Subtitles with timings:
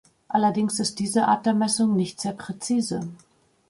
[0.29, 3.07] Allerdings ist diese Art der Messung nicht sehr präzise.